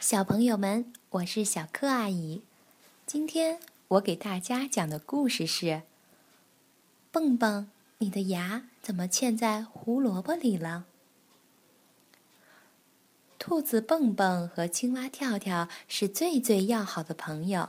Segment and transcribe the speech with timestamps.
[0.00, 2.40] 小朋友们，我是小柯阿姨。
[3.06, 5.82] 今天我给大家讲的故事是：
[7.12, 7.68] 蹦蹦，
[7.98, 10.86] 你的牙怎么嵌在胡萝卜里了？
[13.38, 17.68] 兔子蹦蹦和青蛙跳跳是最最要好的朋友，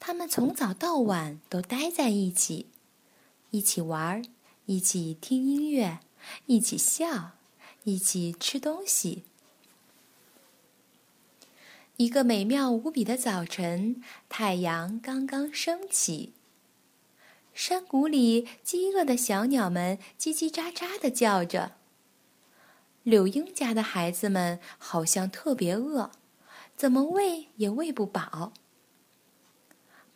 [0.00, 2.66] 他们从早到晚都待在一起，
[3.50, 4.24] 一起玩，
[4.66, 6.00] 一起听音乐，
[6.46, 7.30] 一起笑，
[7.84, 9.22] 一起吃东西。
[11.96, 16.32] 一个美妙无比的早晨，太阳刚刚升起。
[17.52, 21.76] 山谷里，饥饿的小鸟们叽叽喳喳地叫着。
[23.04, 26.10] 柳英家的孩子们好像特别饿，
[26.76, 28.52] 怎么喂也喂不饱。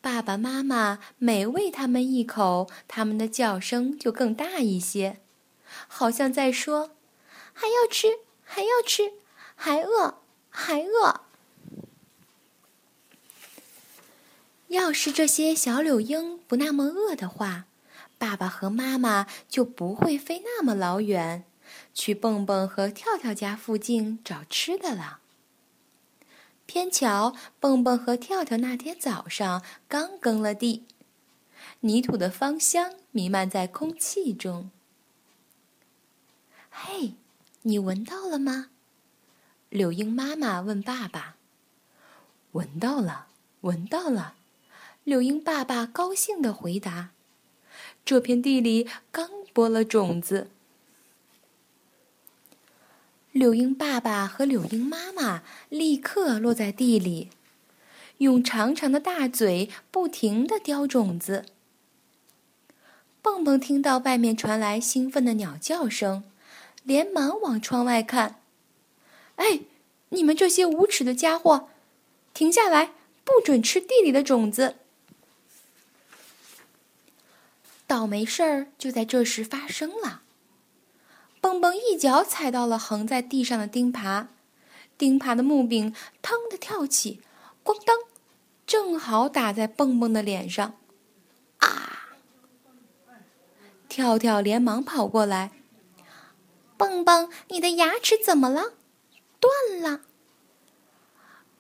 [0.01, 5.21] 爸爸妈妈每喂他们一口，他们的叫声就更大一些，
[5.87, 6.97] 好像在说
[7.55, 8.09] ：“还要吃，
[8.43, 9.13] 还要吃，
[9.55, 11.21] 还饿，还饿。”
[14.89, 17.67] 要是这些小柳莺不那么饿的话，
[18.17, 21.45] 爸爸和妈妈就不会飞那么老远，
[21.93, 25.21] 去蹦蹦和跳跳家附近找吃的了。
[26.65, 30.87] 偏巧蹦蹦和跳跳那天早上刚耕了地，
[31.81, 34.71] 泥土的芳香弥漫在空气中。
[36.71, 37.13] 嘿，
[37.61, 38.71] 你闻到了吗？
[39.69, 41.37] 柳莺妈妈问爸爸。
[42.53, 43.27] 闻到了，
[43.61, 44.37] 闻到了。
[45.09, 47.13] 柳莺爸爸高兴地回答
[48.05, 50.51] ：“这片地里刚播了种子。”
[53.33, 57.31] 柳莺爸爸和柳莺妈妈立刻落在地里，
[58.19, 61.47] 用长长的大嘴不停地叼种子。
[63.23, 66.23] 蹦蹦听到外面传来兴奋的鸟叫声，
[66.83, 68.43] 连忙往窗外看
[69.37, 69.61] ：“哎，
[70.11, 71.71] 你们这些无耻的家伙，
[72.35, 72.93] 停下来！
[73.25, 74.77] 不准吃地里的种子！”
[77.89, 80.21] 倒霉事儿就在这时发生了。
[81.41, 84.27] 蹦蹦一脚踩到了横在地上的钉耙，
[84.99, 87.23] 钉耙的木柄腾的跳起，
[87.65, 87.97] 咣当，
[88.67, 90.75] 正好打在蹦蹦的脸上。
[91.59, 92.19] 啊！
[93.89, 95.53] 跳跳连忙跑过来。
[96.77, 98.75] 蹦蹦，你的牙齿怎么了？
[99.41, 100.03] 断了。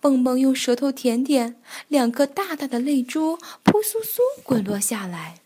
[0.00, 5.40] 蹦蹦用舌头舔舔，两颗大大的泪珠扑簌簌滚落下来。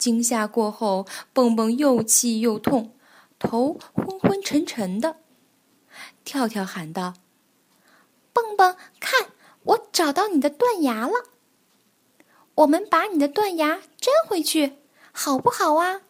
[0.00, 2.94] 惊吓过后，蹦蹦又气又痛，
[3.38, 5.16] 头昏昏沉沉的。
[6.24, 7.12] 跳跳喊道
[8.32, 9.28] ：“蹦蹦，看，
[9.64, 11.26] 我找到你的断牙了！
[12.54, 14.78] 我们把你的断牙粘回去，
[15.12, 16.00] 好不好啊？”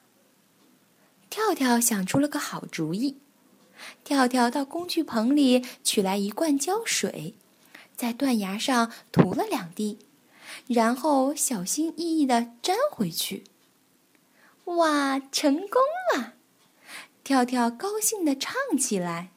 [1.29, 3.19] 跳跳想出了个好主意。
[4.05, 7.35] 跳跳到工具棚里取来一罐胶水，
[7.97, 9.99] 在断牙上涂了两滴，
[10.69, 13.43] 然后小心翼翼地粘回去。
[14.77, 15.83] 哇，成功
[16.15, 16.35] 了！
[17.25, 19.31] 跳跳高兴地唱起来：“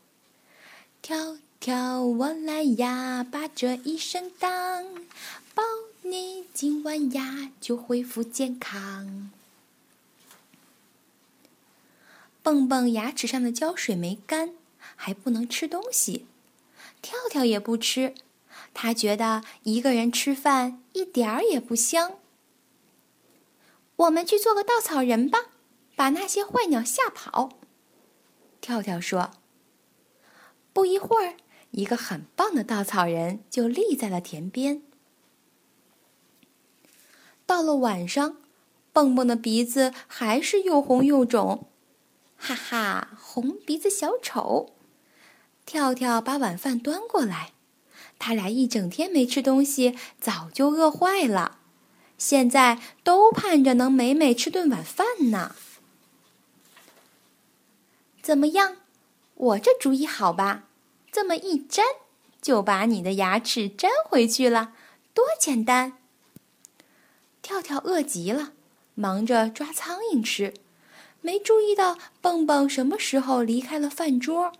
[1.02, 4.86] 跳跳，我来呀，把这一声当，
[5.56, 5.64] 保
[6.04, 9.32] 你今晚牙就恢复健康。”
[12.44, 14.54] 蹦蹦牙齿上的胶水没干，
[14.96, 16.28] 还不能吃东西。
[17.02, 18.14] 跳跳也不吃，
[18.74, 22.18] 他觉得一个人吃饭一点儿也不香。
[24.04, 25.40] 我们去做个稻草人吧，
[25.96, 27.60] 把那些坏鸟吓跑。
[28.60, 29.32] 跳跳说。
[30.74, 31.36] 不一会儿，
[31.72, 34.82] 一个很棒的稻草人就立在了田边。
[37.46, 38.38] 到了晚上，
[38.92, 41.68] 蹦蹦的鼻子还是又红又肿，
[42.36, 44.74] 哈哈，红鼻子小丑。
[45.66, 47.54] 跳跳把晚饭端过来，
[48.18, 51.60] 他俩一整天没吃东西，早就饿坏了。
[52.24, 55.58] 现在都盼着能美美吃顿晚饭呢。
[58.22, 58.78] 怎么样，
[59.36, 60.64] 我这主意好吧？
[61.12, 61.86] 这么一粘，
[62.42, 64.72] 就把你的牙齿粘回去了，
[65.14, 65.98] 多简单！
[67.42, 68.54] 跳跳饿极了，
[68.96, 70.54] 忙着抓苍蝇吃，
[71.20, 74.54] 没注意到蹦蹦什么时候离开了饭桌。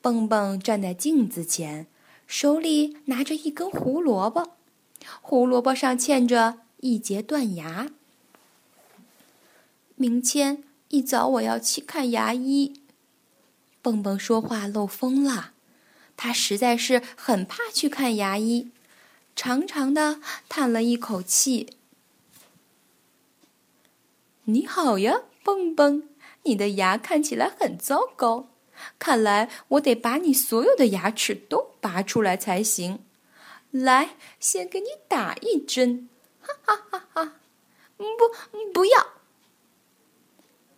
[0.00, 1.88] 蹦蹦站在镜子前，
[2.28, 4.52] 手里拿着一根胡萝卜。
[5.20, 7.90] 胡萝卜上嵌着一截断牙。
[9.96, 12.80] 明天一早我要去看牙医。
[13.80, 15.52] 蹦蹦说话漏风了，
[16.16, 18.70] 他实在是很怕去看牙医，
[19.34, 21.76] 长长的叹了一口气。
[24.44, 26.08] 你好呀，蹦蹦，
[26.42, 28.48] 你的牙看起来很糟糕，
[28.98, 33.00] 看来我得把你所有的牙齿都拔出来才行。
[33.72, 36.08] 来，先给你打一针。
[36.40, 37.40] 哈哈哈哈！
[37.96, 38.04] 不，
[38.72, 39.08] 不要！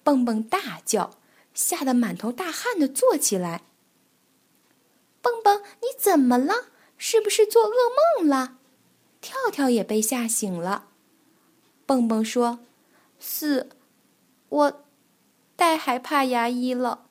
[0.03, 1.19] 蹦蹦大叫，
[1.53, 3.63] 吓得满头大汗的坐起来。
[5.21, 6.69] 蹦蹦，你怎么了？
[6.97, 7.75] 是不是做噩
[8.19, 8.59] 梦了？
[9.21, 10.89] 跳跳也被吓醒了。
[11.87, 12.61] 蹦蹦说
[13.19, 13.71] ：“是，
[14.49, 14.85] 我
[15.57, 17.09] 太害怕牙医了。”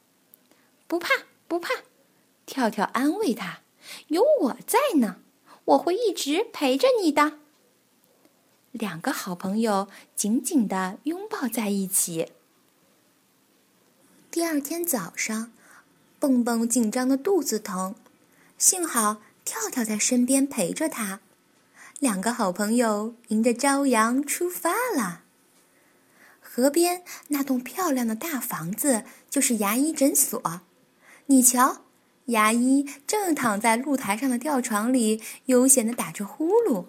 [0.88, 1.10] 不怕，
[1.48, 1.70] 不怕。
[2.46, 3.62] 跳跳安慰他
[4.08, 5.23] ：“有我在呢，
[5.66, 7.40] 我会一直陪着你的。”
[8.72, 12.32] 两个好朋友紧紧的拥抱在一起。
[14.32, 15.52] 第二天早上，
[16.18, 17.94] 蹦蹦紧张的肚子疼，
[18.58, 21.20] 幸好跳跳在身边陪着他。
[22.00, 25.22] 两个好朋友迎着朝阳出发了。
[26.42, 30.62] 河边那栋漂亮的大房子就是牙医诊所。
[31.28, 31.83] 你瞧，
[32.26, 36.86] 牙医正躺在露台上的吊床里，悠闲的打着呼噜。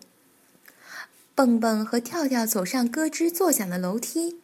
[1.35, 4.41] 蹦蹦和跳跳走上咯吱作响的楼梯，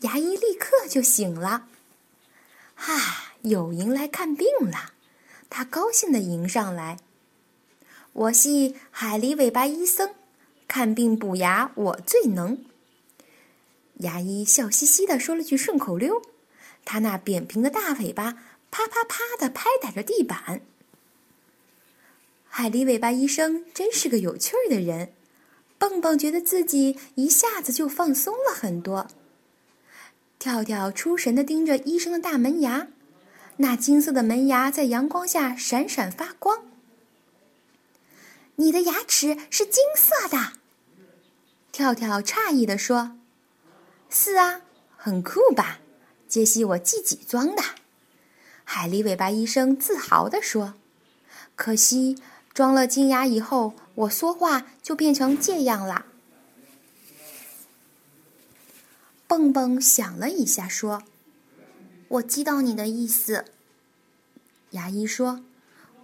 [0.00, 1.68] 牙医立刻就醒了。
[2.74, 4.92] 哈，有迎来看病了，
[5.48, 6.98] 他高兴地迎上来。
[8.12, 10.14] 我是海狸尾巴医生，
[10.68, 12.58] 看病补牙我最能。
[14.00, 16.20] 牙医笑嘻嘻地说了句顺口溜，
[16.84, 18.36] 他那扁平的大尾巴
[18.76, 20.60] 啪啪啪地拍打着地板。
[22.46, 25.14] 海狸尾巴医生真是个有趣儿的人。
[25.78, 29.08] 蹦蹦觉得自己一下子就放松了很多。
[30.38, 32.88] 跳跳出神的盯着医生的大门牙，
[33.58, 36.66] 那金色的门牙在阳光下闪闪发光。
[38.56, 40.52] 你的牙齿是金色的，
[41.72, 43.16] 跳跳诧异的说
[44.10, 44.60] ：“是啊，
[44.96, 45.80] 很酷吧？
[46.28, 47.62] 这是我自己装的。”
[48.68, 50.74] 海狸尾巴医生自豪地说
[51.54, 52.18] ：“可惜。”
[52.52, 56.06] 装了金牙以后，我说话就变成这样啦。
[59.26, 61.02] 蹦蹦想了一下，说
[62.08, 63.44] ：“我知道你的意思。”
[64.72, 65.44] 牙医说：“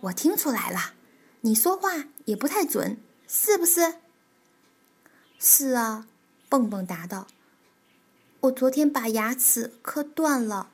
[0.03, 0.93] 我听出来了，
[1.41, 3.95] 你说话也不太准，是不是
[5.41, 6.07] ？”“是啊。”
[6.51, 7.27] 蹦蹦答道。
[8.41, 10.69] “我昨天把牙齿磕断了。”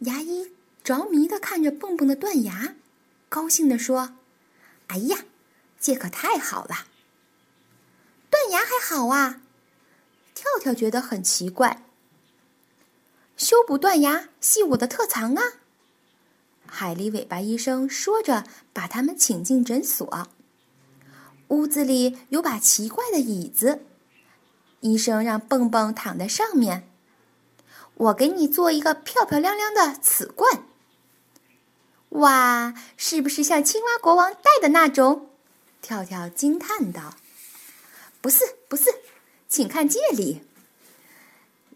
[0.00, 0.52] 牙医
[0.82, 2.74] 着迷的看着蹦蹦的断牙。
[3.28, 4.16] 高兴地说
[4.88, 5.24] ：“哎呀，
[5.80, 6.86] 这可太好了！
[8.30, 9.42] 断牙还好啊。”
[10.34, 11.84] 跳跳觉得很奇怪。
[13.36, 15.42] 修补断牙系我的特长啊。
[16.66, 20.28] 海狸尾巴医生说着，把他们请进诊所。
[21.48, 23.84] 屋子里有把奇怪的椅子，
[24.80, 26.88] 医生让蹦蹦躺在上面。
[27.98, 30.64] 我给你做一个漂漂亮亮的瓷冠。
[32.10, 35.30] 哇，是不是像青蛙国王戴的那种？
[35.82, 37.16] 跳跳惊叹道
[38.22, 38.84] ：“不是，不是，
[39.48, 40.42] 请看这里。”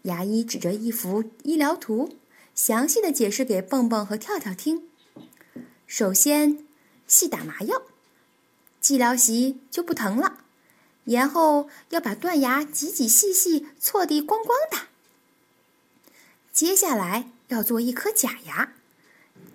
[0.03, 2.17] 牙医指着一幅医疗图，
[2.55, 4.89] 详细的解释给蹦蹦和跳跳听。
[5.85, 6.65] 首先，
[7.05, 7.81] 细打麻药，
[8.81, 10.39] 治疗时就不疼了。
[11.03, 14.92] 然后要把断牙挤挤细细锉地光光的。
[16.53, 18.73] 接下来要做一颗假牙。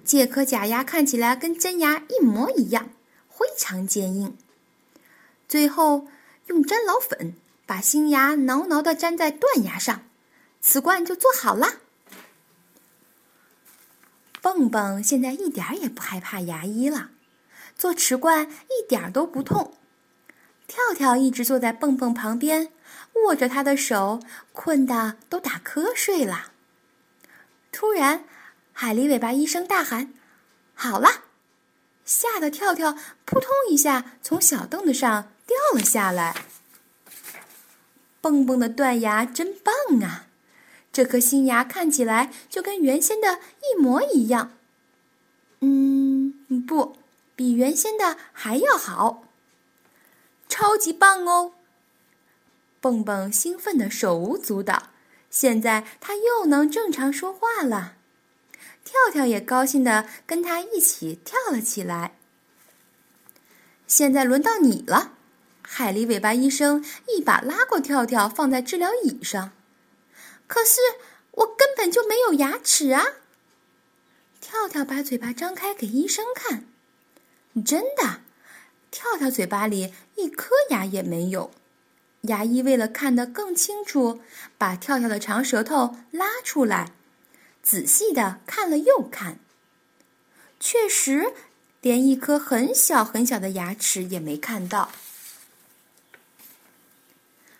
[0.04, 2.90] 这颗假牙看起来跟真牙一模一样，
[3.30, 4.36] 非常坚硬。
[5.46, 6.08] 最后
[6.46, 7.34] 用粘老粉
[7.66, 10.02] 把新牙牢牢的粘在断牙上，
[10.60, 11.74] 瓷冠就做好了。
[14.40, 17.10] 蹦蹦现在一点也不害怕牙医了，
[17.76, 19.74] 做瓷冠一点都不痛。
[20.66, 22.72] 跳跳一直坐在蹦蹦旁边，
[23.24, 24.20] 握着他的手，
[24.52, 26.52] 困得都打瞌睡了。
[27.72, 28.24] 突然。
[28.72, 30.14] 海狸尾巴医生大喊
[30.72, 31.24] ：“好了！”
[32.06, 36.44] 吓得跳跳扑通一下从小凳子上掉了下来。
[38.20, 39.74] 蹦蹦的断牙真棒
[40.08, 40.26] 啊！
[40.92, 44.52] 这颗新牙看起来就跟原先的一模一样。
[45.60, 46.32] 嗯，
[46.64, 46.96] 不，
[47.34, 49.24] 比原先的还要好，
[50.48, 51.54] 超级棒哦！
[52.80, 54.84] 蹦蹦兴奋的手舞足蹈，
[55.40, 57.94] 现在他又能正常说话了。
[58.84, 62.16] 跳跳也高兴的跟他一起跳了起来。
[63.86, 65.12] 现在轮到你了，
[65.62, 69.52] 海狸尾巴医生一把拉过跳跳，放在治疗椅上。
[70.48, 70.80] 可是
[71.30, 73.04] 我根本就没有牙齿啊！
[74.40, 76.64] 跳跳把嘴巴张开给医生看，
[77.64, 78.22] 真的，
[78.90, 81.52] 跳跳嘴巴里一颗牙也没有。
[82.22, 84.20] 牙医为了看得更清楚，
[84.56, 86.92] 把跳跳的长舌头拉出来。
[87.62, 89.38] 仔细的看了又看，
[90.58, 91.34] 确实
[91.82, 94.90] 连一颗很小很小的牙齿也没看到。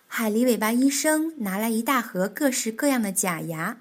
[0.07, 3.77] 海狸尾巴医生拿来一大盒各式各样的假牙，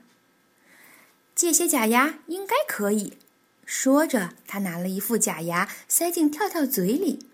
[1.34, 3.18] 借些假牙应该可以。
[3.66, 7.26] 说着，他拿了一副假牙塞进跳跳嘴里。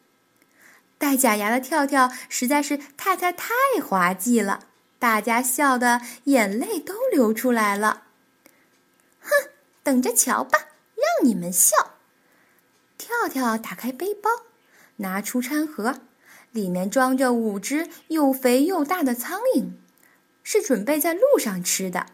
[1.04, 3.54] 戴假牙的跳跳实在是太太太
[3.86, 4.68] 滑稽了，
[5.00, 8.04] 大家笑得眼泪都流出来了。
[9.20, 9.30] 哼，
[9.84, 10.58] 等着瞧吧，
[10.96, 11.76] 让你们笑！
[12.98, 14.30] 跳跳打开背包，
[14.96, 16.00] 拿出餐盒，
[16.52, 19.72] 里面装着五只又肥又大的苍蝇，
[20.42, 22.06] 是准备在路上吃的。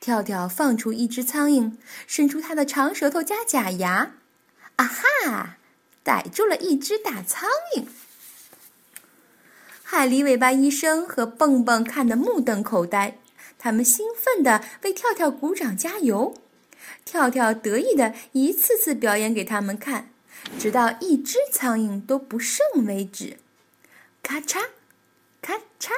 [0.00, 1.76] 跳跳放出一只苍蝇，
[2.08, 4.16] 伸出它的长舌头加假牙，
[4.74, 5.58] 啊哈，
[6.06, 7.86] 逮住了一只大苍蝇。
[9.82, 13.18] 海狸尾巴医生和蹦蹦看得目瞪口呆，
[13.58, 16.36] 他们兴奋地为跳跳鼓掌加油。
[17.04, 20.10] 跳跳得意地一次次表演给他们看，
[20.56, 23.38] 直到一只苍蝇都不剩为止。
[24.22, 24.66] 咔嚓，
[25.42, 25.90] 咔嚓。